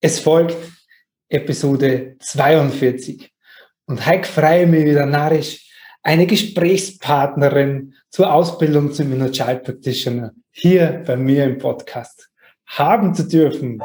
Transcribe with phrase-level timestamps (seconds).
[0.00, 0.56] Es folgt
[1.28, 3.32] Episode 42.
[3.86, 5.68] Und heute freue ich mich wieder narrisch,
[6.04, 12.30] eine Gesprächspartnerin zur Ausbildung zum Inner Child Practitioner hier bei mir im Podcast
[12.66, 13.80] haben zu dürfen.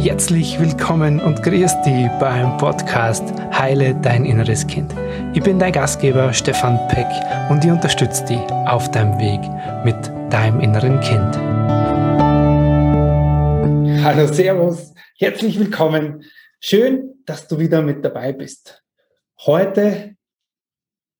[0.00, 3.22] Herzlich willkommen und grüß dich beim Podcast
[3.56, 4.92] Heile dein inneres Kind.
[5.34, 7.06] Ich bin dein Gastgeber Stefan Peck
[7.48, 9.40] und ich unterstütze dich auf deinem Weg
[9.84, 11.97] mit deinem inneren Kind.
[14.00, 16.24] Hallo, Servus, herzlich willkommen.
[16.60, 18.84] Schön, dass du wieder mit dabei bist.
[19.40, 20.14] Heute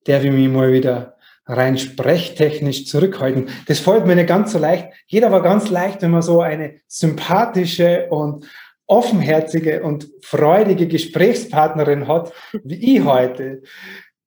[0.05, 3.49] darf ich mich mal wieder rein sprechtechnisch zurückhalten.
[3.67, 4.91] Das fällt mir nicht ganz so leicht.
[5.09, 8.47] Geht aber ganz leicht, wenn man so eine sympathische und
[8.87, 12.33] offenherzige und freudige Gesprächspartnerin hat,
[12.63, 13.63] wie ich heute.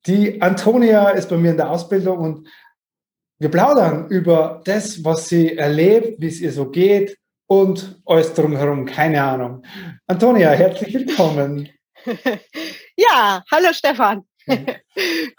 [0.08, 2.48] Die Antonia ist bei mir in der Ausbildung und
[3.40, 7.18] wir plaudern über das, was sie erlebt, wie es ihr so geht,
[7.52, 9.62] und alles drumherum, keine Ahnung.
[10.08, 11.68] Antonia, herzlich willkommen.
[12.98, 14.24] Ja, hallo Stefan.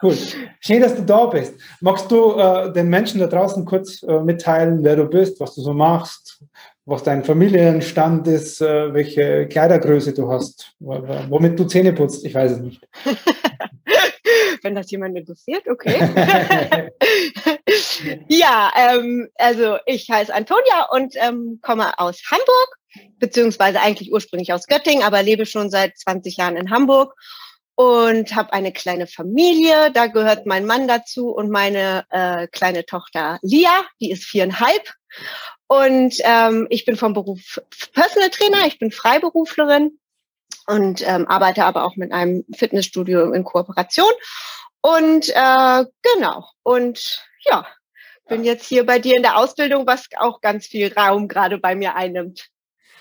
[0.02, 0.16] Cool.
[0.60, 1.55] Schön, dass du da bist.
[1.80, 5.60] Magst du äh, den Menschen da draußen kurz äh, mitteilen, wer du bist, was du
[5.60, 6.42] so machst,
[6.86, 12.24] was dein Familienstand ist, äh, welche Kleidergröße du hast, womit du Zähne putzt?
[12.24, 12.88] Ich weiß es nicht.
[14.62, 16.90] Wenn das jemand interessiert, okay.
[18.28, 22.77] Ja, ähm, also ich heiße Antonia und ähm, komme aus Hamburg,
[23.18, 27.14] beziehungsweise eigentlich ursprünglich aus Göttingen, aber lebe schon seit 20 Jahren in Hamburg
[27.74, 29.90] und habe eine kleine Familie.
[29.92, 34.92] Da gehört mein Mann dazu und meine äh, kleine Tochter Lia, die ist viereinhalb.
[35.66, 37.60] Und ähm, ich bin vom Beruf
[37.94, 39.98] Personal Trainer, ich bin Freiberuflerin
[40.66, 44.12] und ähm, arbeite aber auch mit einem Fitnessstudio in Kooperation.
[44.83, 47.66] Und äh, genau, und ja,
[48.33, 51.75] bin jetzt hier bei dir in der Ausbildung, was auch ganz viel Raum gerade bei
[51.75, 52.48] mir einnimmt.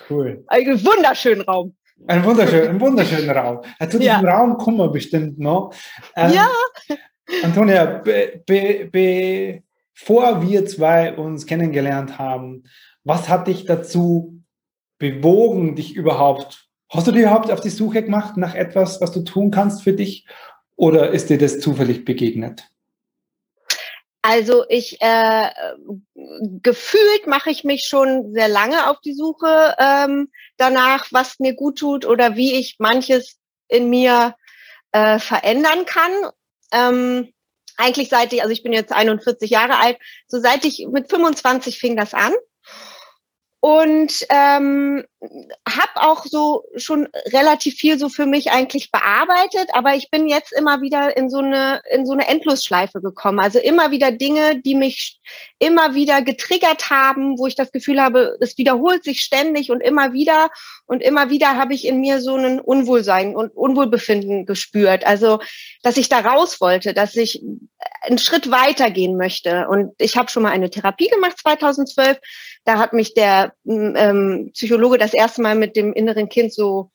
[0.10, 0.44] Cool.
[0.48, 1.76] Einen wunderschönen Raum.
[2.08, 3.62] Ein wunderschön, ein wunderschönen Raum.
[3.80, 4.20] Zu diesem ja.
[4.20, 5.74] Raum kommen wir bestimmt noch.
[6.18, 6.50] Ähm, ja.
[7.44, 12.64] Antonia, be, be, bevor wir zwei uns kennengelernt haben,
[13.04, 14.42] was hat dich dazu
[14.98, 19.22] bewogen, dich überhaupt, hast du dich überhaupt auf die Suche gemacht nach etwas, was du
[19.22, 20.26] tun kannst für dich?
[20.76, 22.71] Oder ist dir das zufällig begegnet?
[24.22, 25.50] Also ich äh,
[26.62, 31.80] gefühlt mache ich mich schon sehr lange auf die Suche ähm, danach, was mir gut
[31.80, 34.36] tut oder wie ich manches in mir
[34.92, 36.12] äh, verändern kann.
[36.72, 37.34] Ähm,
[37.78, 41.80] eigentlich seit ich, also ich bin jetzt 41 Jahre alt, so seit ich mit 25
[41.80, 42.34] fing das an
[43.64, 45.06] und ähm,
[45.70, 50.52] habe auch so schon relativ viel so für mich eigentlich bearbeitet, aber ich bin jetzt
[50.52, 53.40] immer wieder in so eine in so eine Endlosschleife gekommen.
[53.40, 55.20] Also immer wieder Dinge, die mich
[55.60, 60.12] immer wieder getriggert haben, wo ich das Gefühl habe, es wiederholt sich ständig und immer
[60.12, 60.50] wieder
[60.88, 65.06] und immer wieder habe ich in mir so ein Unwohlsein und Unwohlbefinden gespürt.
[65.06, 65.40] Also,
[65.84, 67.44] dass ich da raus wollte, dass ich
[68.02, 69.68] einen Schritt weitergehen möchte.
[69.68, 72.18] Und ich habe schon mal eine Therapie gemacht 2012
[72.66, 76.92] da hat mich der ähm, Psychologe das erste Mal mit dem inneren Kind so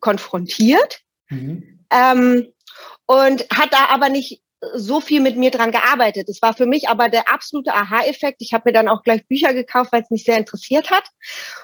[0.00, 1.84] konfrontiert mhm.
[1.90, 2.52] ähm,
[3.06, 4.42] und hat da aber nicht
[4.74, 6.28] so viel mit mir dran gearbeitet.
[6.28, 8.38] Es war für mich aber der absolute Aha-Effekt.
[8.40, 11.04] Ich habe mir dann auch gleich Bücher gekauft, weil es mich sehr interessiert hat.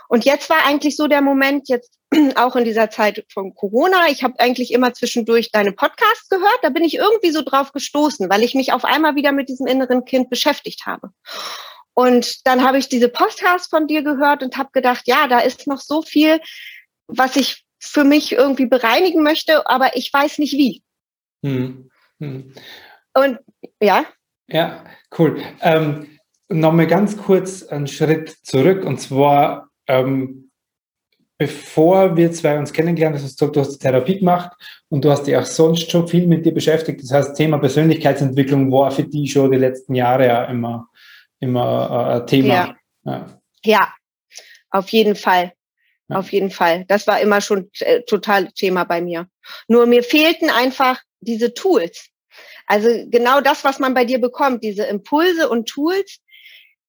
[0.09, 1.98] Und jetzt war eigentlich so der Moment, jetzt
[2.36, 6.59] auch in dieser Zeit von Corona, ich habe eigentlich immer zwischendurch deine Podcasts gehört.
[6.62, 9.66] Da bin ich irgendwie so drauf gestoßen, weil ich mich auf einmal wieder mit diesem
[9.66, 11.10] inneren Kind beschäftigt habe.
[11.94, 15.66] Und dann habe ich diese Podcasts von dir gehört und habe gedacht, ja, da ist
[15.66, 16.41] noch so viel,
[17.06, 20.83] was ich für mich irgendwie bereinigen möchte, aber ich weiß nicht wie.
[21.44, 21.91] Hm.
[22.19, 22.53] Hm.
[23.15, 23.38] Und
[23.81, 24.04] ja.
[24.49, 24.84] Ja,
[25.19, 25.43] cool.
[25.60, 26.15] Ähm,
[26.49, 30.50] Nochmal ganz kurz einen Schritt zurück und zwar, ähm,
[31.38, 34.53] bevor wir zwei uns kennengelernt haben, du hast Therapie gemacht
[34.91, 37.03] und du hast dich auch sonst schon viel mit dir beschäftigt.
[37.03, 40.88] Das heißt, Thema Persönlichkeitsentwicklung war für dich schon die letzten Jahre ja immer
[41.44, 42.49] immer äh, Thema.
[42.49, 42.77] Ja.
[43.05, 43.41] ja.
[43.65, 43.94] ja,
[44.71, 45.53] auf jeden Fall.
[46.09, 46.16] Ja.
[46.18, 46.84] Auf jeden Fall.
[46.86, 49.27] Das war immer schon äh, total Thema bei mir.
[49.68, 52.10] Nur mir fehlten einfach diese Tools.
[52.66, 56.18] Also genau das, was man bei dir bekommt, diese Impulse und Tools,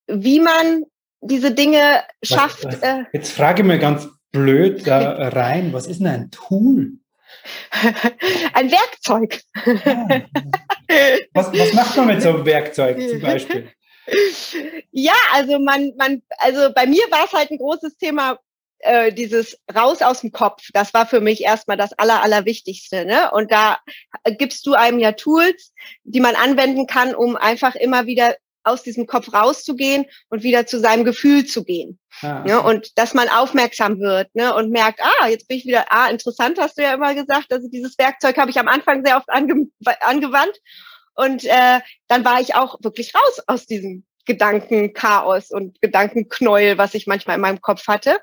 [0.08, 0.84] wie man
[1.22, 2.66] diese Dinge schafft.
[2.66, 6.32] Was, was, äh, jetzt frage ich mir ganz blöd da rein, was ist denn ein
[6.32, 6.94] Tool?
[8.54, 9.42] ein Werkzeug.
[9.86, 10.22] Ja.
[11.34, 13.70] Was, was macht man mit so einem Werkzeug zum Beispiel?
[14.92, 18.40] Ja, also man, man, also bei mir war es halt ein großes Thema,
[18.80, 20.70] äh, dieses raus aus dem Kopf.
[20.74, 23.06] Das war für mich erstmal das Aller, Allerwichtigste.
[23.06, 23.32] Ne?
[23.32, 23.80] Und da
[24.38, 25.74] gibst du einem ja Tools,
[26.04, 28.36] die man anwenden kann, um einfach immer wieder
[28.66, 32.00] aus diesem Kopf rauszugehen und wieder zu seinem Gefühl zu gehen.
[32.22, 32.62] Ah, ne?
[32.62, 34.54] Und dass man aufmerksam wird ne?
[34.56, 37.54] und merkt, ah, jetzt bin ich wieder, ah, interessant hast du ja immer gesagt.
[37.54, 39.68] Also dieses Werkzeug habe ich am Anfang sehr oft ange
[40.02, 40.58] angewandt.
[41.16, 47.08] Und äh, dann war ich auch wirklich raus aus diesem Gedankenchaos und Gedankenknäuel, was ich
[47.08, 48.18] manchmal in meinem Kopf hatte.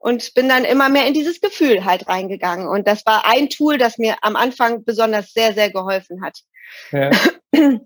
[0.00, 2.68] Und bin dann immer mehr in dieses Gefühl halt reingegangen.
[2.68, 6.38] Und das war ein Tool, das mir am Anfang besonders sehr, sehr geholfen hat.
[6.92, 7.10] Ja.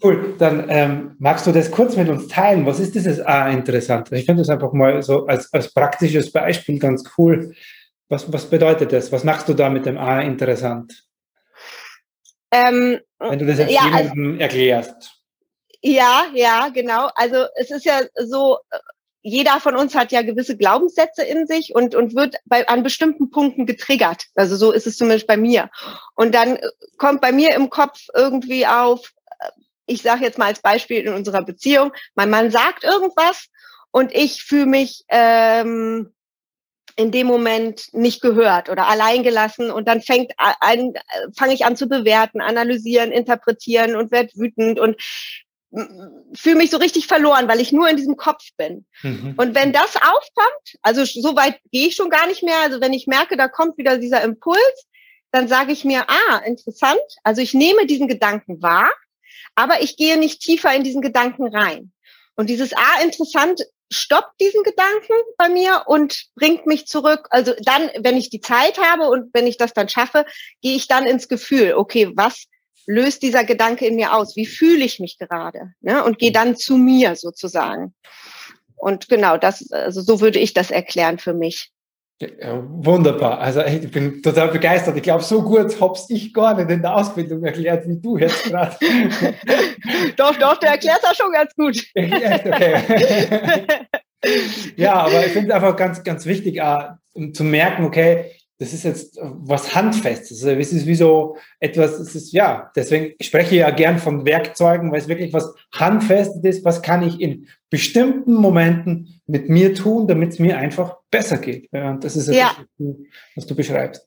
[0.02, 2.66] Cool, dann ähm, magst du das kurz mit uns teilen?
[2.66, 4.10] Was ist dieses A interessant?
[4.12, 7.54] Ich finde das einfach mal so als, als praktisches Beispiel ganz cool.
[8.08, 9.12] Was, was bedeutet das?
[9.12, 11.04] Was machst du da mit dem A interessant?
[12.52, 15.12] Ähm, Wenn du das jetzt ja, jemandem also, erklärst.
[15.80, 17.08] Ja, ja, genau.
[17.14, 18.58] Also es ist ja so,
[19.22, 23.30] jeder von uns hat ja gewisse Glaubenssätze in sich und, und wird bei, an bestimmten
[23.30, 24.26] Punkten getriggert.
[24.34, 25.70] Also so ist es zumindest bei mir.
[26.14, 26.58] Und dann
[26.98, 29.12] kommt bei mir im Kopf irgendwie auf,
[29.86, 33.46] ich sage jetzt mal als Beispiel in unserer Beziehung, mein Mann sagt irgendwas
[33.90, 36.12] und ich fühle mich ähm,
[36.96, 40.92] in dem Moment nicht gehört oder alleingelassen und dann fängt an,
[41.36, 44.96] fange ich an zu bewerten, analysieren, interpretieren und werde wütend und
[46.34, 48.84] fühle mich so richtig verloren, weil ich nur in diesem Kopf bin.
[49.02, 49.34] Mhm.
[49.38, 52.92] Und wenn das aufkommt, also so weit gehe ich schon gar nicht mehr, also wenn
[52.92, 54.86] ich merke, da kommt wieder dieser Impuls,
[55.30, 58.90] dann sage ich mir, ah, interessant, also ich nehme diesen Gedanken wahr,
[59.54, 61.92] aber ich gehe nicht tiefer in diesen Gedanken rein.
[62.34, 63.62] Und dieses Ah, interessant
[63.92, 67.28] stoppt diesen Gedanken bei mir und bringt mich zurück.
[67.30, 70.24] Also dann, wenn ich die Zeit habe und wenn ich das dann schaffe,
[70.60, 72.44] gehe ich dann ins Gefühl, okay, was
[72.86, 74.36] löst dieser Gedanke in mir aus?
[74.36, 75.72] Wie fühle ich mich gerade?
[75.80, 76.04] Ne?
[76.04, 77.94] Und gehe dann zu mir sozusagen.
[78.76, 81.71] Und genau, das, also so würde ich das erklären für mich.
[82.22, 83.40] Ja, wunderbar.
[83.40, 84.96] Also ich bin total begeistert.
[84.96, 88.44] Ich glaube, so gut hab's ich gar nicht in der Ausbildung erklärt, wie du jetzt
[88.44, 88.76] gerade.
[90.16, 91.84] doch, doch, du erklärst das schon ganz gut.
[91.94, 92.46] Echt?
[92.46, 93.56] Okay.
[94.76, 96.60] ja, aber ich finde es einfach ganz, ganz wichtig,
[97.12, 98.30] um zu merken, okay,
[98.62, 100.44] das ist jetzt äh, was Handfestes.
[100.44, 104.24] Also es ist wie so etwas, es ist, ja, deswegen spreche ich ja gern von
[104.24, 109.74] Werkzeugen, weil es wirklich was Handfestes ist, was kann ich in bestimmten Momenten mit mir
[109.74, 111.68] tun, damit es mir einfach besser geht.
[111.72, 112.52] Ja, und das ist ja.
[112.78, 112.94] das,
[113.34, 114.06] was du beschreibst.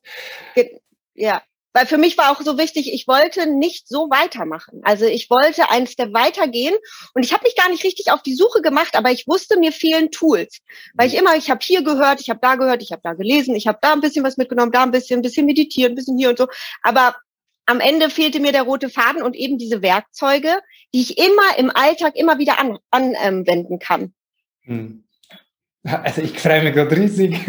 [1.16, 1.42] Ja,
[1.76, 4.80] weil für mich war auch so wichtig, ich wollte nicht so weitermachen.
[4.84, 6.74] Also ich wollte einen Step weitergehen
[7.14, 9.74] und ich habe mich gar nicht richtig auf die Suche gemacht, aber ich wusste, mir
[9.74, 10.60] fehlen Tools.
[10.94, 13.58] Weil ich immer, ich habe hier gehört, ich habe da gehört, ich habe da gelesen,
[13.58, 16.18] ich habe da ein bisschen was mitgenommen, da ein bisschen, ein bisschen meditiert, ein bisschen
[16.18, 16.48] hier und so.
[16.82, 17.18] Aber
[17.66, 20.62] am Ende fehlte mir der rote Faden und eben diese Werkzeuge,
[20.94, 24.14] die ich immer im Alltag immer wieder an, anwenden kann.
[24.62, 25.05] Hm.
[25.86, 27.40] Also ich freue mich gerade riesig.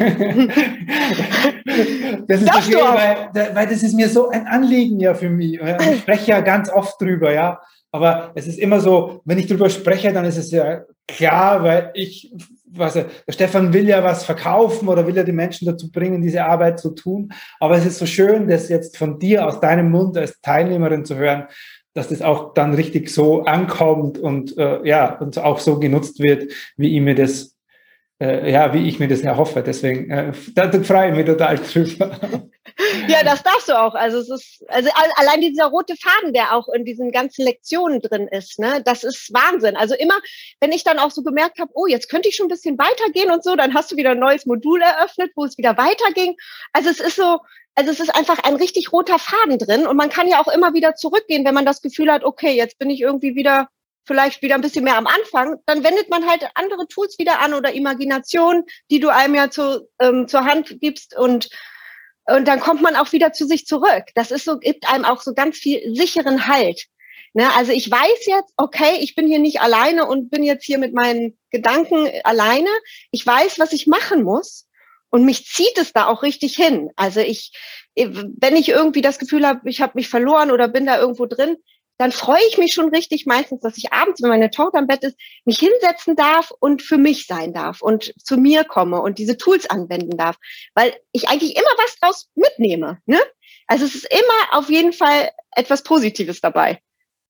[2.29, 5.59] das ist das schön, weil, weil das ist mir so ein Anliegen ja für mich.
[5.59, 7.59] Ich spreche ja ganz oft drüber, ja.
[7.93, 11.93] Aber es ist immer so, wenn ich drüber spreche, dann ist es ja klar, weil
[11.95, 12.31] ich,
[12.67, 16.45] was, der Stefan will ja was verkaufen oder will ja die Menschen dazu bringen, diese
[16.45, 17.33] Arbeit zu tun.
[17.59, 21.17] Aber es ist so schön, das jetzt von dir aus deinem Mund als Teilnehmerin zu
[21.17, 21.45] hören,
[21.95, 26.53] dass das auch dann richtig so ankommt und äh, ja und auch so genutzt wird,
[26.77, 27.56] wie ich mir das
[28.21, 29.63] äh, ja, wie ich mir das erhoffe.
[29.63, 32.19] Deswegen äh, da, freue ich mich total drüber.
[33.09, 33.95] Ja, das darfst du auch.
[33.95, 38.29] Also es ist, also allein dieser rote Faden, der auch in diesen ganzen Lektionen drin
[38.29, 39.77] ist, ne, das ist Wahnsinn.
[39.77, 40.19] Also immer,
[40.61, 43.31] wenn ich dann auch so gemerkt habe, oh, jetzt könnte ich schon ein bisschen weitergehen
[43.31, 46.37] und so, dann hast du wieder ein neues Modul eröffnet, wo es wieder weiterging.
[46.73, 47.39] Also es ist so,
[47.77, 50.75] also es ist einfach ein richtig roter Faden drin und man kann ja auch immer
[50.75, 53.69] wieder zurückgehen, wenn man das Gefühl hat, okay, jetzt bin ich irgendwie wieder
[54.07, 57.55] vielleicht wieder ein bisschen mehr am Anfang, dann wendet man halt andere Tools wieder an
[57.55, 61.49] oder Imagination, die du einem ja zu, ähm, zur Hand gibst und
[62.29, 64.07] und dann kommt man auch wieder zu sich zurück.
[64.17, 66.87] Das ist so, gibt einem auch so ganz viel sicheren Halt.
[67.35, 67.49] Ne?
[67.55, 70.93] Also ich weiß jetzt, okay, ich bin hier nicht alleine und bin jetzt hier mit
[70.93, 72.71] meinen Gedanken alleine.
[73.13, 74.67] Ich weiß, was ich machen muss.
[75.11, 76.91] Und mich zieht es da auch richtig hin.
[76.97, 77.53] Also ich,
[77.95, 81.57] wenn ich irgendwie das Gefühl habe, ich habe mich verloren oder bin da irgendwo drin,
[81.99, 85.03] dann freue ich mich schon richtig meistens, dass ich abends, wenn meine Tochter im Bett
[85.03, 89.37] ist, mich hinsetzen darf und für mich sein darf und zu mir komme und diese
[89.37, 90.37] Tools anwenden darf,
[90.75, 92.99] weil ich eigentlich immer was draus mitnehme.
[93.07, 93.19] Ne?
[93.67, 96.81] Also es ist immer auf jeden Fall etwas Positives dabei.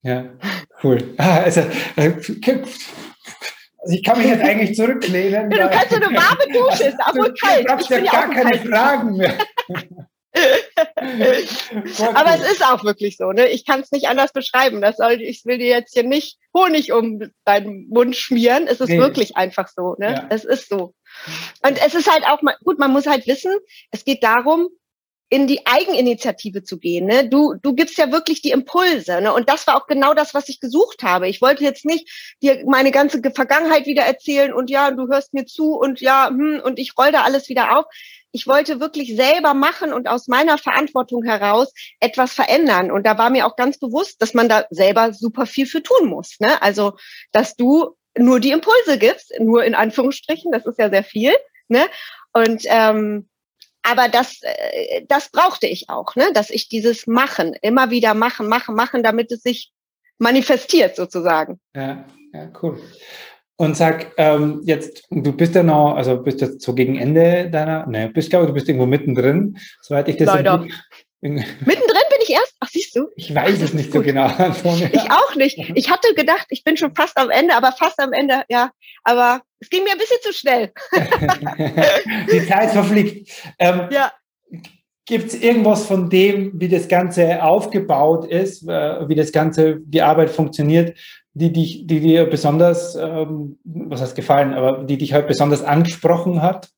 [0.02, 0.24] Ja,
[0.82, 1.14] cool.
[1.18, 1.60] Ah, also,
[1.96, 2.12] äh,
[3.86, 5.50] also ich kann mich jetzt eigentlich zurücklehnen.
[5.50, 7.68] Ja, du kannst ja eine warme Dusche, ist aber kalt.
[7.68, 9.38] Du hast ja gar keine Fragen mehr.
[12.14, 13.48] Aber es ist auch wirklich so, ne?
[13.48, 14.80] Ich kann es nicht anders beschreiben.
[14.80, 18.66] Das soll, ich will dir jetzt hier nicht Honig um deinen Mund schmieren.
[18.66, 18.98] Es ist nee.
[18.98, 20.14] wirklich einfach so, ne?
[20.14, 20.26] Ja.
[20.30, 20.94] Es ist so.
[21.66, 23.52] Und es ist halt auch, gut, man muss halt wissen,
[23.90, 24.68] es geht darum,
[25.28, 27.06] in die Eigeninitiative zu gehen.
[27.06, 27.28] Ne?
[27.28, 29.20] Du, du gibst ja wirklich die Impulse.
[29.20, 29.32] Ne?
[29.32, 31.28] Und das war auch genau das, was ich gesucht habe.
[31.28, 35.44] Ich wollte jetzt nicht dir meine ganze Vergangenheit wieder erzählen und ja, du hörst mir
[35.44, 37.86] zu und ja, hm, und ich roll da alles wieder auf.
[38.30, 42.92] Ich wollte wirklich selber machen und aus meiner Verantwortung heraus etwas verändern.
[42.92, 46.08] Und da war mir auch ganz bewusst, dass man da selber super viel für tun
[46.08, 46.38] muss.
[46.38, 46.60] Ne?
[46.62, 46.96] Also,
[47.32, 51.32] dass du nur die Impulse gibst, nur in Anführungsstrichen, das ist ja sehr viel.
[51.68, 51.86] Ne?
[52.32, 53.28] Und ähm,
[53.86, 56.24] aber das, äh, das brauchte ich auch, ne?
[56.34, 59.72] dass ich dieses Machen, immer wieder machen, machen, machen, damit es sich
[60.18, 61.60] manifestiert sozusagen.
[61.74, 62.80] Ja, ja cool.
[63.56, 67.86] Und sag, ähm, jetzt, du bist ja noch, also bist jetzt so gegen Ende deiner,
[67.86, 70.66] ne, bist, glaube du bist irgendwo mittendrin, soweit ich das Leider.
[71.20, 72.54] Mittendrin ich erst?
[72.60, 73.08] Ach, siehst du?
[73.16, 74.28] Ich weiß es nicht so genau.
[74.92, 75.58] Ich auch nicht.
[75.74, 78.70] Ich hatte gedacht, ich bin schon fast am Ende, aber fast am Ende, ja.
[79.04, 80.72] Aber es ging mir ein bisschen zu schnell.
[82.32, 83.30] Die Zeit verfliegt.
[83.58, 84.12] Ähm, ja.
[85.06, 90.02] Gibt es irgendwas von dem, wie das Ganze aufgebaut ist, äh, wie das Ganze, die
[90.02, 90.98] Arbeit funktioniert,
[91.34, 96.42] die, dich, die dir besonders, ähm, was heißt gefallen, aber die dich halt besonders angesprochen
[96.42, 96.70] hat?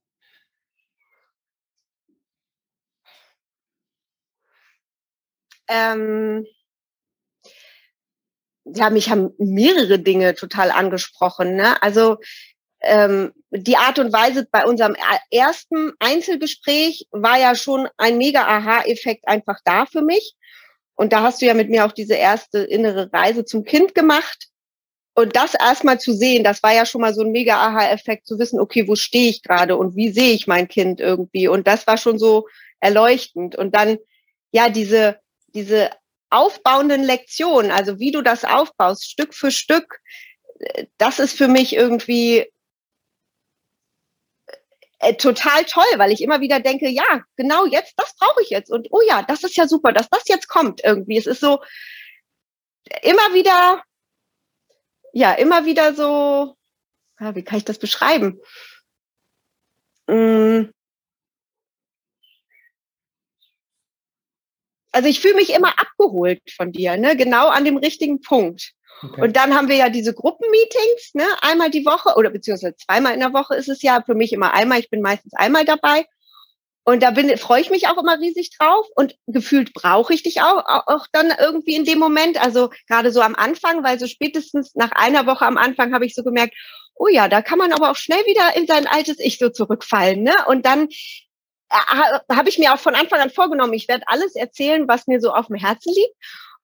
[5.68, 6.46] Ähm,
[8.64, 11.56] ja, mich haben mehrere Dinge total angesprochen.
[11.56, 11.82] Ne?
[11.82, 12.18] Also
[12.80, 14.94] ähm, die Art und Weise bei unserem
[15.30, 20.34] ersten Einzelgespräch war ja schon ein mega Aha-Effekt einfach da für mich.
[20.94, 24.48] Und da hast du ja mit mir auch diese erste innere Reise zum Kind gemacht.
[25.14, 28.38] Und das erstmal zu sehen, das war ja schon mal so ein mega Aha-Effekt, zu
[28.38, 31.48] wissen, okay, wo stehe ich gerade und wie sehe ich mein Kind irgendwie.
[31.48, 32.46] Und das war schon so
[32.80, 33.56] erleuchtend.
[33.56, 33.98] Und dann,
[34.52, 35.90] ja, diese, diese
[36.30, 40.00] aufbauenden Lektionen, also wie du das aufbaust, Stück für Stück,
[40.98, 42.46] das ist für mich irgendwie
[44.98, 48.70] äh, total toll, weil ich immer wieder denke, ja, genau jetzt, das brauche ich jetzt.
[48.70, 51.16] Und oh ja, das ist ja super, dass das jetzt kommt irgendwie.
[51.16, 51.62] Es ist so
[53.02, 53.82] immer wieder,
[55.12, 56.56] ja, immer wieder so,
[57.20, 58.40] ja, wie kann ich das beschreiben?
[60.06, 60.70] Mm.
[64.92, 67.16] Also ich fühle mich immer abgeholt von dir, ne?
[67.16, 68.72] genau an dem richtigen Punkt.
[69.02, 69.22] Okay.
[69.22, 73.20] Und dann haben wir ja diese Gruppenmeetings, ne, einmal die Woche oder beziehungsweise zweimal in
[73.20, 74.80] der Woche ist es ja für mich immer einmal.
[74.80, 76.04] Ich bin meistens einmal dabei.
[76.84, 78.86] Und da bin, freue ich mich auch immer riesig drauf.
[78.96, 82.42] Und gefühlt brauche ich dich auch, auch dann irgendwie in dem Moment.
[82.42, 86.14] Also gerade so am Anfang, weil so spätestens nach einer Woche am Anfang habe ich
[86.14, 86.54] so gemerkt,
[86.94, 90.22] oh ja, da kann man aber auch schnell wieder in sein altes Ich so zurückfallen.
[90.22, 90.34] Ne?
[90.46, 90.88] Und dann
[91.70, 95.32] habe ich mir auch von Anfang an vorgenommen, ich werde alles erzählen, was mir so
[95.32, 96.14] auf dem Herzen liegt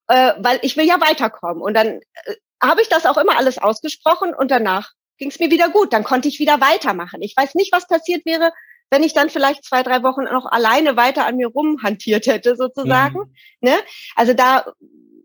[0.08, 1.62] äh, weil ich will ja weiterkommen.
[1.62, 5.50] Und dann äh, habe ich das auch immer alles ausgesprochen und danach ging es mir
[5.50, 5.92] wieder gut.
[5.92, 7.22] Dann konnte ich wieder weitermachen.
[7.22, 8.52] Ich weiß nicht, was passiert wäre,
[8.90, 13.18] wenn ich dann vielleicht zwei, drei Wochen noch alleine weiter an mir rumhantiert hätte, sozusagen.
[13.18, 13.34] Mhm.
[13.60, 13.76] Ne?
[14.14, 14.66] Also da,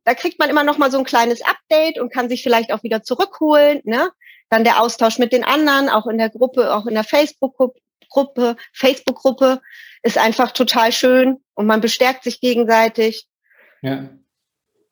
[0.05, 2.83] da kriegt man immer noch mal so ein kleines Update und kann sich vielleicht auch
[2.83, 3.81] wieder zurückholen.
[3.83, 4.09] Ne?
[4.49, 7.79] Dann der Austausch mit den anderen, auch in der Gruppe, auch in der Facebook-Gruppe,
[8.73, 9.61] Facebook-Gruppe
[10.03, 13.27] ist einfach total schön und man bestärkt sich gegenseitig.
[13.81, 14.09] Ja.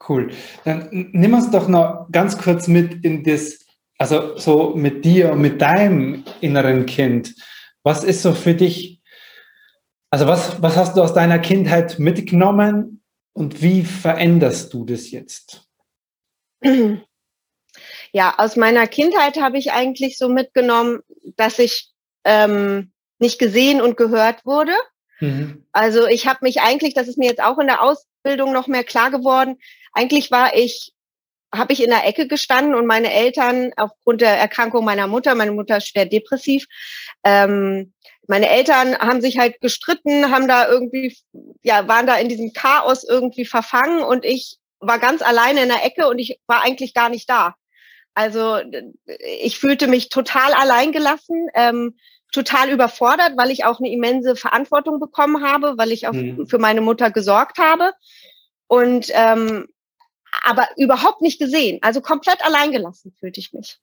[0.07, 0.31] Cool.
[0.63, 3.65] Dann nimm uns doch noch ganz kurz mit in das,
[3.97, 7.33] also so mit dir und mit deinem inneren Kind.
[7.83, 9.01] Was ist so für dich,
[10.09, 13.01] also was, was hast du aus deiner Kindheit mitgenommen
[13.33, 15.67] und wie veränderst du das jetzt?
[18.12, 21.01] Ja, aus meiner Kindheit habe ich eigentlich so mitgenommen,
[21.36, 21.91] dass ich
[22.24, 24.74] ähm, nicht gesehen und gehört wurde.
[25.19, 25.65] Mhm.
[25.71, 28.83] Also ich habe mich eigentlich, das ist mir jetzt auch in der Ausbildung noch mehr
[28.83, 29.57] klar geworden,
[29.93, 30.93] eigentlich war ich,
[31.53, 35.53] habe ich in der Ecke gestanden und meine Eltern aufgrund der Erkrankung meiner Mutter, meine
[35.53, 36.65] Mutter ist schwer depressiv,
[37.24, 37.93] ähm,
[38.27, 41.17] meine Eltern haben sich halt gestritten, haben da irgendwie,
[41.63, 45.86] ja, waren da in diesem Chaos irgendwie verfangen und ich war ganz alleine in der
[45.86, 47.55] Ecke und ich war eigentlich gar nicht da.
[48.13, 48.59] Also
[49.43, 51.97] ich fühlte mich total alleingelassen, ähm,
[52.31, 56.48] total überfordert, weil ich auch eine immense Verantwortung bekommen habe, weil ich auch mhm.
[56.48, 57.93] für meine Mutter gesorgt habe.
[58.67, 59.67] Und ähm,
[60.43, 61.79] aber überhaupt nicht gesehen.
[61.81, 63.79] Also komplett alleingelassen fühlte ich mich.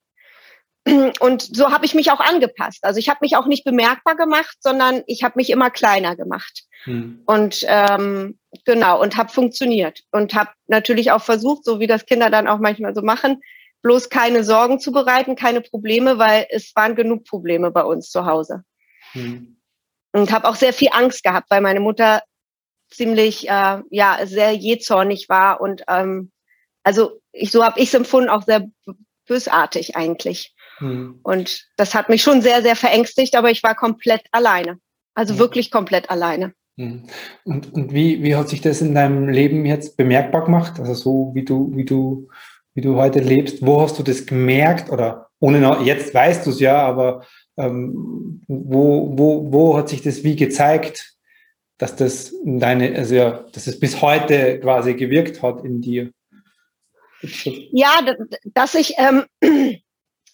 [1.21, 2.85] Und so habe ich mich auch angepasst.
[2.85, 6.65] Also ich habe mich auch nicht bemerkbar gemacht, sondern ich habe mich immer kleiner gemacht.
[6.85, 7.23] Hm.
[7.25, 10.01] Und ähm, genau, und habe funktioniert.
[10.13, 13.41] Und habe natürlich auch versucht, so wie das Kinder dann auch manchmal so machen,
[13.85, 18.27] bloß keine Sorgen zu bereiten, keine Probleme, weil es waren genug Probleme bei uns zu
[18.27, 18.65] Hause.
[19.13, 19.61] Hm.
[20.13, 22.23] Und habe auch sehr viel Angst gehabt, weil meine Mutter
[22.91, 26.33] ziemlich äh, ja sehr jähzornig war und ähm,
[26.83, 28.69] also ich, so habe ich es empfunden, auch sehr
[29.27, 30.55] bösartig eigentlich.
[30.79, 31.21] Hm.
[31.23, 34.79] Und das hat mich schon sehr, sehr verängstigt, aber ich war komplett alleine.
[35.15, 35.41] Also hm.
[35.41, 36.55] wirklich komplett alleine.
[36.79, 37.07] Hm.
[37.45, 40.81] Und, und wie, wie hat sich das in deinem Leben jetzt bemerkbar gemacht?
[40.81, 42.29] Also so wie du, wie du,
[42.75, 44.91] wie du heute lebst, wo hast du das gemerkt?
[44.91, 47.25] Oder ohne noch, jetzt weißt du es ja, aber
[47.57, 51.15] ähm, wo, wo, wo hat sich das wie gezeigt,
[51.79, 56.11] dass das deine, also ja, dass es bis heute quasi gewirkt hat in dir?
[57.73, 58.01] Ja,
[58.45, 59.25] dass ich ähm,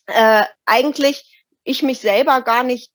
[0.06, 2.90] äh, eigentlich ich mich selber gar nicht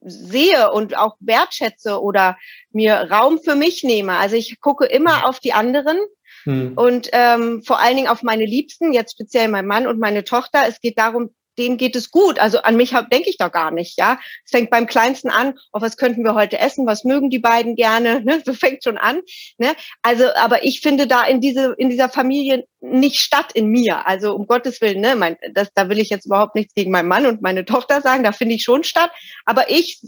[0.00, 2.36] sehe und auch wertschätze oder
[2.70, 4.16] mir Raum für mich nehme.
[4.16, 5.98] Also ich gucke immer auf die anderen
[6.44, 6.72] hm.
[6.76, 10.64] und ähm, vor allen Dingen auf meine Liebsten, jetzt speziell mein Mann und meine Tochter.
[10.66, 12.38] Es geht darum, denen geht es gut.
[12.38, 14.18] Also an mich denke ich da gar nicht, ja.
[14.44, 17.76] Es fängt beim Kleinsten an, auf was könnten wir heute essen, was mögen die beiden
[17.76, 18.42] gerne, ne?
[18.44, 19.20] So fängt schon an.
[19.58, 19.74] Ne?
[20.02, 24.06] Also, aber ich finde da in diese, in dieser Familie nicht statt in mir.
[24.06, 27.08] Also um Gottes Willen, ne, mein, das, da will ich jetzt überhaupt nichts gegen meinen
[27.08, 29.10] Mann und meine Tochter sagen, da finde ich schon statt.
[29.44, 30.00] Aber ich,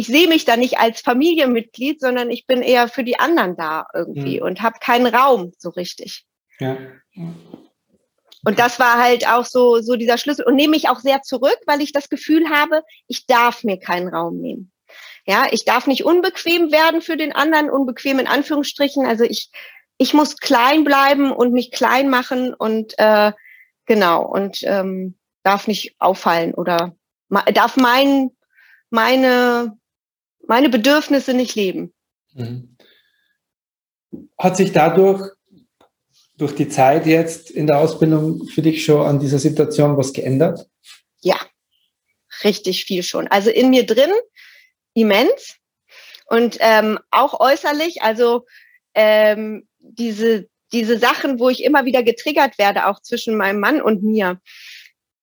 [0.00, 3.86] ich sehe mich da nicht als Familienmitglied, sondern ich bin eher für die anderen da
[3.92, 4.46] irgendwie mhm.
[4.46, 6.24] und habe keinen Raum so richtig.
[6.58, 6.78] Ja.
[8.42, 11.58] Und das war halt auch so, so dieser Schlüssel und nehme mich auch sehr zurück,
[11.66, 14.72] weil ich das Gefühl habe, ich darf mir keinen Raum nehmen.
[15.26, 19.04] Ja, ich darf nicht unbequem werden für den anderen, unbequem in Anführungsstrichen.
[19.04, 19.50] Also ich,
[19.98, 23.32] ich muss klein bleiben und mich klein machen und äh,
[23.84, 26.96] genau und ähm, darf nicht auffallen oder
[27.52, 28.30] darf mein,
[28.88, 29.78] meine,
[30.46, 31.92] meine Bedürfnisse nicht leben.
[32.32, 32.76] Mhm.
[34.38, 35.30] Hat sich dadurch
[36.36, 40.66] durch die Zeit jetzt in der Ausbildung für dich schon an dieser Situation was geändert?
[41.20, 41.36] Ja,
[42.44, 43.28] richtig viel schon.
[43.28, 44.10] Also in mir drin
[44.94, 45.56] immens
[46.26, 48.02] und ähm, auch äußerlich.
[48.02, 48.46] Also
[48.94, 54.02] ähm, diese diese Sachen, wo ich immer wieder getriggert werde, auch zwischen meinem Mann und
[54.02, 54.40] mir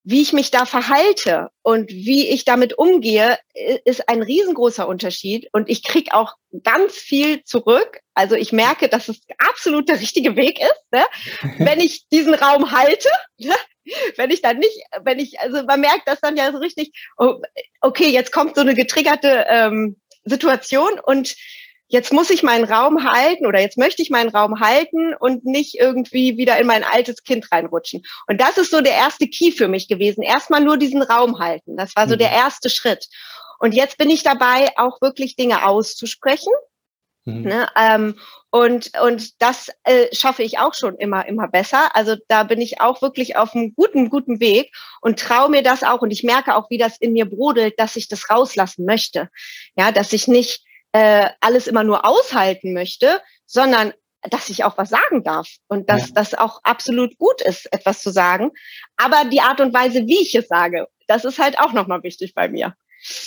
[0.10, 3.38] wie ich mich da verhalte und wie ich damit umgehe,
[3.84, 5.50] ist ein riesengroßer Unterschied.
[5.52, 8.00] Und ich krieg auch ganz viel zurück.
[8.14, 11.04] Also ich merke, dass es absolut der richtige Weg ist, ne?
[11.58, 13.10] wenn ich diesen Raum halte.
[13.38, 13.54] Ne?
[14.16, 17.42] Wenn ich dann nicht, wenn ich, also man merkt das dann ja so richtig, oh,
[17.82, 21.36] okay, jetzt kommt so eine getriggerte ähm, Situation und
[21.88, 25.76] jetzt muss ich meinen Raum halten oder jetzt möchte ich meinen Raum halten und nicht
[25.76, 28.04] irgendwie wieder in mein altes Kind reinrutschen.
[28.28, 30.22] Und das ist so der erste Key für mich gewesen.
[30.22, 31.78] Erstmal nur diesen Raum halten.
[31.78, 32.20] Das war so mhm.
[32.20, 33.08] der erste Schritt.
[33.60, 36.54] Und jetzt bin ich dabei, auch wirklich Dinge auszusprechen.
[37.26, 37.42] Mhm.
[37.42, 38.16] Ne, ähm,
[38.52, 41.94] und, und das äh, schaffe ich auch schon immer, immer besser.
[41.94, 45.84] Also da bin ich auch wirklich auf einem guten, guten Weg und traue mir das
[45.84, 46.02] auch.
[46.02, 49.30] Und ich merke auch, wie das in mir brodelt, dass ich das rauslassen möchte.
[49.76, 50.67] Ja, dass ich nicht
[50.98, 53.94] äh, alles immer nur aushalten möchte, sondern
[54.32, 56.14] dass ich auch was sagen darf und dass ja.
[56.16, 58.50] das auch absolut gut ist, etwas zu sagen.
[58.96, 62.34] Aber die Art und Weise, wie ich es sage, das ist halt auch nochmal wichtig
[62.34, 62.74] bei mir.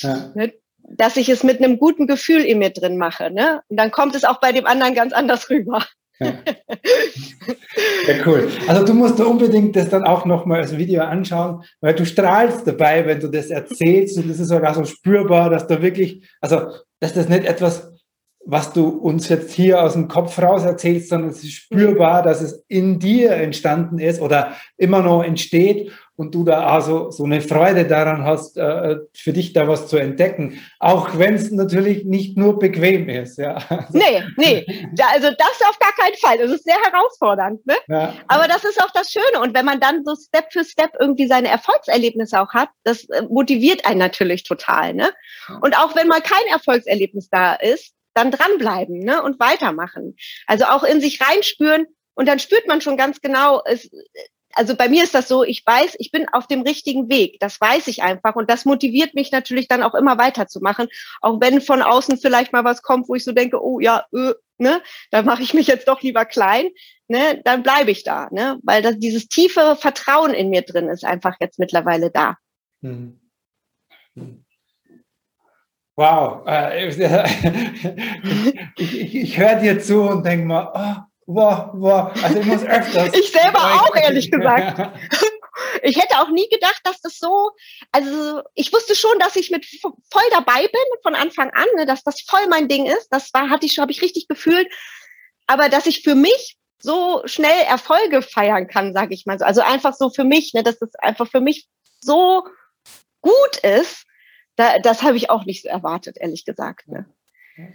[0.01, 0.33] Ja.
[0.35, 0.53] Ne?
[0.79, 3.31] Dass ich es mit einem guten Gefühl in mir drin mache.
[3.31, 3.63] Ne?
[3.69, 5.87] Und dann kommt es auch bei dem anderen ganz anders rüber.
[6.19, 6.27] Ja.
[8.09, 8.51] ja, cool.
[8.67, 13.07] Also du musst unbedingt das dann auch nochmal als Video anschauen, weil du strahlst dabei,
[13.07, 17.15] wenn du das erzählst und das ist sogar so spürbar, dass du wirklich, also dass
[17.15, 17.93] das nicht etwas,
[18.47, 22.41] was du uns jetzt hier aus dem Kopf raus erzählst, sondern es ist spürbar, dass
[22.41, 27.41] es in dir entstanden ist oder immer noch entsteht und du da also so eine
[27.41, 32.37] Freude daran hast, äh, für dich da was zu entdecken, auch wenn es natürlich nicht
[32.37, 33.39] nur bequem ist.
[33.39, 33.59] Ja.
[33.93, 34.67] Nee, nee,
[35.13, 36.39] also das auf gar keinen Fall.
[36.39, 37.67] Das ist sehr herausfordernd.
[37.67, 37.75] Ne?
[37.89, 38.15] Ja.
[38.29, 39.41] Aber das ist auch das Schöne.
[39.41, 43.23] Und wenn man dann so Step für Step irgendwie seine Erfolgserlebnisse auch hat, das äh,
[43.29, 44.93] motiviert einen natürlich total.
[44.93, 45.11] Ne?
[45.63, 49.23] Und auch wenn mal kein Erfolgserlebnis da ist, dann dranbleiben ne?
[49.23, 50.17] und weitermachen.
[50.47, 53.91] Also auch in sich reinspüren, und dann spürt man schon ganz genau, es,
[54.55, 57.39] also bei mir ist das so, ich weiß, ich bin auf dem richtigen Weg.
[57.41, 58.35] Das weiß ich einfach.
[58.35, 60.89] Und das motiviert mich natürlich dann auch immer weiterzumachen.
[61.21, 64.35] Auch wenn von außen vielleicht mal was kommt, wo ich so denke, oh ja, äh,
[64.59, 66.69] ne, da mache ich mich jetzt doch lieber klein,
[67.09, 68.59] ne, dann bleibe ich da, ne?
[68.63, 72.37] Weil das, dieses tiefe Vertrauen in mir drin ist einfach jetzt mittlerweile da.
[72.83, 73.21] Hm.
[75.97, 76.47] Wow.
[76.47, 76.89] Äh,
[78.79, 82.13] ich, ich, ich höre dir zu und denke mal, oh, boah, boah.
[82.23, 83.15] Also ich muss öfters.
[83.15, 84.91] ich selber auch, ehrlich gesagt.
[85.83, 87.51] Ich hätte auch nie gedacht, dass das so,
[87.93, 92.03] also ich wusste schon, dass ich mit voll dabei bin von Anfang an, ne, dass
[92.03, 93.09] das voll mein Ding ist.
[93.11, 94.69] Das war, hatte ich schon, habe ich richtig gefühlt.
[95.47, 99.45] Aber dass ich für mich so schnell Erfolge feiern kann, sage ich mal so.
[99.45, 101.69] Also einfach so für mich, ne, dass es einfach für mich
[102.01, 102.45] so
[103.21, 104.07] gut ist,
[104.57, 106.89] da, das habe ich auch nicht so erwartet, ehrlich gesagt.
[106.89, 107.07] Ne?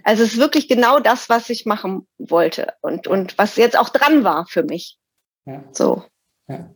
[0.04, 3.88] Also es ist wirklich genau das, was ich machen wollte und, und was jetzt auch
[3.88, 4.98] dran war für mich.
[5.44, 5.64] Ja.
[5.72, 6.04] So.
[6.48, 6.70] Ja.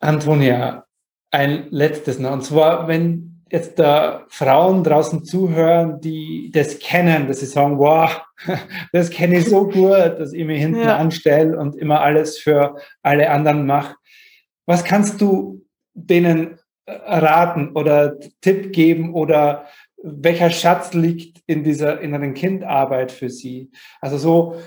[0.00, 0.86] Antonia,
[1.30, 2.32] ein letztes noch.
[2.32, 8.22] Und zwar, wenn jetzt da Frauen draußen zuhören, die das kennen, dass sie sagen, wow,
[8.92, 10.96] das kenne ich so gut, dass ich mich hinten ja.
[10.96, 13.96] anstelle und immer alles für alle anderen mache.
[14.66, 19.66] Was kannst du denen raten oder Tipp geben oder
[20.02, 23.70] welcher Schatz liegt in dieser inneren Kindarbeit für sie?
[24.00, 24.60] Also so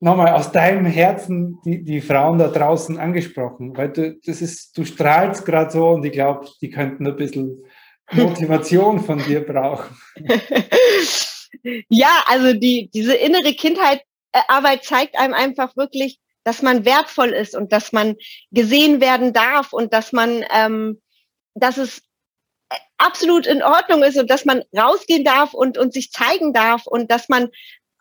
[0.00, 4.84] nochmal aus deinem Herzen die, die Frauen da draußen angesprochen, weil du, das ist, du
[4.84, 7.64] strahlst gerade so und ich glaube, die könnten ein bisschen
[8.12, 9.96] Motivation von dir brauchen.
[11.88, 17.72] ja, also die, diese innere Kindheitarbeit zeigt einem einfach wirklich, dass man wertvoll ist und
[17.72, 18.16] dass man
[18.50, 21.00] gesehen werden darf und dass man, ähm,
[21.54, 22.02] dass es
[22.98, 27.10] absolut in Ordnung ist und dass man rausgehen darf und, und sich zeigen darf und
[27.10, 27.48] dass man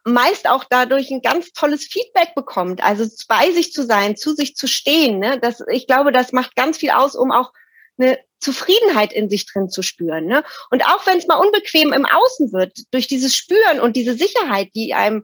[0.04, 2.84] meist auch dadurch ein ganz tolles Feedback bekommt.
[2.84, 5.20] Also bei sich zu sein, zu sich zu stehen.
[5.20, 5.40] Ne?
[5.40, 7.52] Das, ich glaube, das macht ganz viel aus, um auch
[7.98, 10.26] eine Zufriedenheit in sich drin zu spüren.
[10.26, 10.44] Ne?
[10.72, 14.70] Und auch wenn es mal unbequem im Außen wird, durch dieses Spüren und diese Sicherheit,
[14.76, 15.24] die einem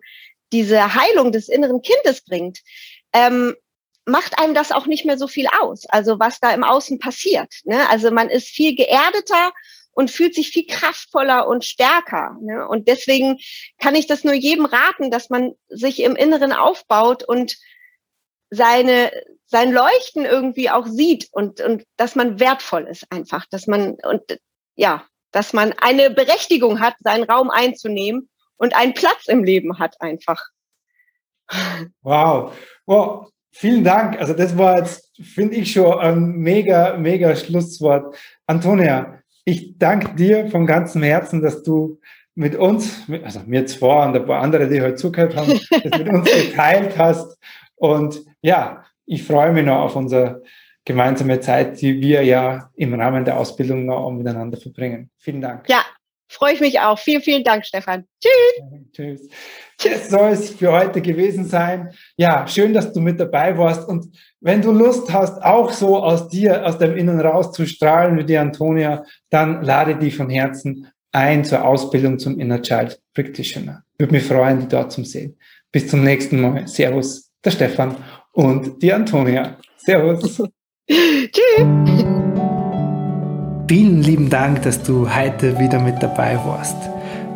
[0.51, 2.59] diese Heilung des inneren Kindes bringt,
[3.13, 3.55] ähm,
[4.05, 5.85] macht einem das auch nicht mehr so viel aus.
[5.87, 7.53] Also was da im Außen passiert.
[7.63, 7.89] Ne?
[7.89, 9.51] Also man ist viel geerdeter
[9.91, 12.35] und fühlt sich viel kraftvoller und stärker.
[12.41, 12.67] Ne?
[12.67, 13.37] Und deswegen
[13.79, 17.57] kann ich das nur jedem raten, dass man sich im Inneren aufbaut und
[18.49, 19.11] seine,
[19.45, 24.21] sein Leuchten irgendwie auch sieht und, und dass man wertvoll ist einfach, dass man, und
[24.75, 29.99] ja, dass man eine Berechtigung hat, seinen Raum einzunehmen und einen Platz im Leben hat
[30.01, 30.43] einfach.
[32.01, 32.55] Wow.
[32.85, 33.29] wow.
[33.55, 34.19] Vielen Dank.
[34.19, 38.15] Also das war jetzt, finde ich, schon ein mega, mega Schlusswort.
[38.47, 41.99] Antonia, ich danke dir von ganzem Herzen, dass du
[42.33, 46.09] mit uns, also mir zwar und ein paar andere, die heute zugehört haben, das mit
[46.09, 47.37] uns geteilt hast.
[47.75, 50.41] Und ja, ich freue mich noch auf unsere
[50.83, 55.11] gemeinsame Zeit, die wir ja im Rahmen der Ausbildung noch miteinander verbringen.
[55.17, 55.69] Vielen Dank.
[55.69, 55.83] Ja,
[56.33, 56.99] freue ich mich auch.
[56.99, 58.05] Vielen, vielen Dank, Stefan.
[58.21, 58.89] Tschüss.
[58.93, 59.29] Tschüss.
[59.83, 61.91] Das soll es für heute gewesen sein.
[62.15, 63.87] Ja, schön, dass du mit dabei warst.
[63.87, 68.17] Und wenn du Lust hast, auch so aus dir, aus dem Innen raus zu strahlen
[68.17, 73.83] wie die Antonia, dann lade dich von Herzen ein zur Ausbildung zum Inner Child Practitioner.
[73.97, 75.37] Würde mich freuen, dich dort zu sehen.
[75.71, 76.67] Bis zum nächsten Mal.
[76.67, 77.95] Servus, der Stefan
[78.33, 79.57] und die Antonia.
[79.77, 80.41] Servus.
[80.89, 82.22] Tschüss.
[83.75, 86.77] Vielen lieben Dank, dass du heute wieder mit dabei warst.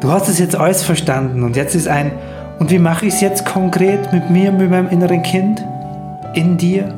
[0.02, 2.12] Du hast es jetzt alles verstanden und jetzt ist ein,
[2.60, 5.65] und wie mache ich es jetzt konkret mit mir, mit meinem inneren Kind?
[6.36, 6.93] In dir?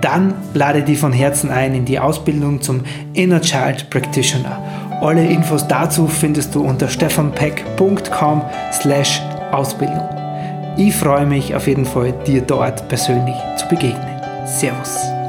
[0.00, 2.80] Dann lade dich von Herzen ein in die Ausbildung zum
[3.12, 4.58] Inner Child Practitioner.
[5.02, 8.40] Alle Infos dazu findest du unter stefanpeck.com
[8.72, 9.20] slash
[9.52, 10.08] Ausbildung.
[10.78, 14.22] Ich freue mich auf jeden Fall, dir dort persönlich zu begegnen.
[14.46, 15.19] Servus.